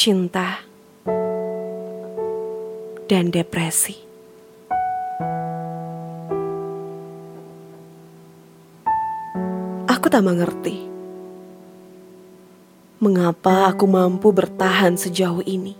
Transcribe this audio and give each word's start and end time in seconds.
cinta, 0.00 0.64
dan 3.04 3.28
depresi. 3.28 4.00
Aku 9.84 10.08
tak 10.08 10.24
mengerti 10.24 10.88
mengapa 12.96 13.68
aku 13.68 13.84
mampu 13.84 14.32
bertahan 14.32 14.96
sejauh 14.96 15.44
ini. 15.44 15.76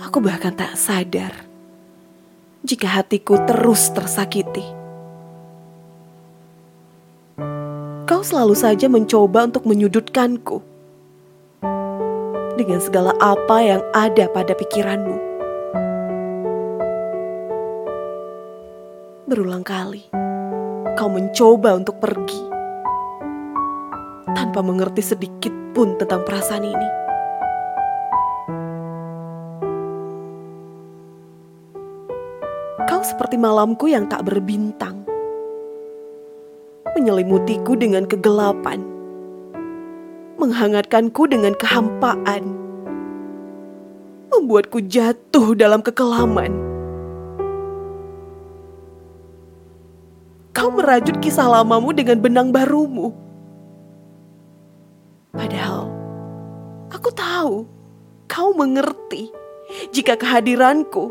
Aku 0.00 0.24
bahkan 0.24 0.56
tak 0.56 0.72
sadar 0.80 1.36
jika 2.64 2.88
hatiku 2.88 3.36
terus 3.44 3.92
tersakiti. 3.92 4.64
Kau 8.08 8.24
selalu 8.24 8.56
saja 8.56 8.88
mencoba 8.88 9.44
untuk 9.52 9.68
menyudutkanku 9.68 10.71
dengan 12.62 12.78
segala 12.78 13.10
apa 13.18 13.58
yang 13.58 13.82
ada 13.90 14.30
pada 14.30 14.54
pikiranmu. 14.54 15.18
Berulang 19.26 19.66
kali 19.66 20.06
kau 20.94 21.10
mencoba 21.10 21.74
untuk 21.74 21.98
pergi 21.98 22.38
tanpa 24.38 24.62
mengerti 24.62 25.02
sedikit 25.02 25.50
pun 25.74 25.98
tentang 25.98 26.22
perasaan 26.22 26.62
ini. 26.62 26.88
Kau 32.86 33.02
seperti 33.02 33.34
malamku 33.42 33.90
yang 33.90 34.06
tak 34.06 34.22
berbintang, 34.22 35.02
menyelimutiku 36.94 37.74
dengan 37.74 38.06
kegelapan 38.06 38.91
menghangatkanku 40.42 41.30
dengan 41.30 41.54
kehampaan, 41.54 42.42
membuatku 44.34 44.82
jatuh 44.90 45.54
dalam 45.54 45.78
kekelaman. 45.86 46.50
Kau 50.50 50.74
merajut 50.74 51.14
kisah 51.22 51.46
lamamu 51.46 51.94
dengan 51.94 52.18
benang 52.18 52.50
barumu. 52.50 53.14
Padahal 55.30 55.86
aku 56.90 57.08
tahu 57.14 57.64
kau 58.26 58.50
mengerti 58.52 59.30
jika 59.94 60.18
kehadiranku 60.18 61.08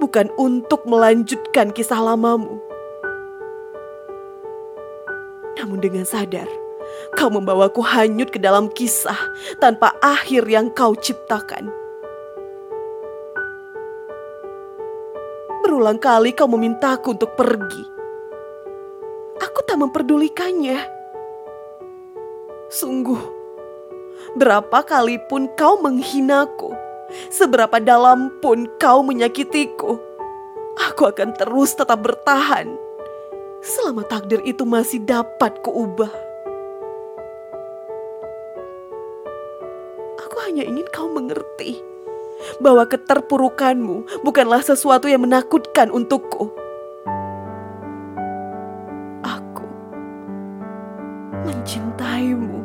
bukan 0.00 0.32
untuk 0.40 0.82
melanjutkan 0.88 1.70
kisah 1.76 2.00
lamamu. 2.00 2.56
Namun 5.56 5.80
dengan 5.80 6.04
sadar, 6.04 6.48
Kau 7.16 7.30
membawaku 7.32 7.80
hanyut 7.80 8.32
ke 8.32 8.38
dalam 8.40 8.68
kisah 8.72 9.18
tanpa 9.62 9.94
akhir 10.02 10.44
yang 10.48 10.68
kau 10.72 10.92
ciptakan. 10.96 11.68
Berulang 15.64 15.98
kali 15.98 16.30
kau 16.30 16.46
memintaku 16.46 17.16
untuk 17.16 17.34
pergi. 17.34 17.84
Aku 19.42 19.60
tak 19.66 19.82
memperdulikannya. 19.82 20.78
Sungguh, 22.66 23.22
berapa 24.34 24.82
kali 24.82 25.22
pun 25.30 25.46
kau 25.54 25.78
menghinaku, 25.78 26.74
seberapa 27.30 27.78
dalam 27.78 28.30
pun 28.42 28.66
kau 28.82 29.06
menyakitiku, 29.06 29.98
aku 30.76 31.02
akan 31.08 31.30
terus 31.38 31.78
tetap 31.78 32.02
bertahan 32.02 32.74
selama 33.62 34.06
takdir 34.06 34.42
itu 34.46 34.62
masih 34.62 35.02
dapat 35.02 35.58
kuubah. 35.62 36.25
Hanya 40.56 40.72
ingin 40.72 40.88
kau 40.88 41.12
mengerti 41.12 41.84
bahwa 42.64 42.88
keterpurukanmu 42.88 44.24
bukanlah 44.24 44.64
sesuatu 44.64 45.04
yang 45.04 45.28
menakutkan 45.28 45.92
untukku. 45.92 46.48
Aku 49.20 49.68
mencintaimu 51.44 52.64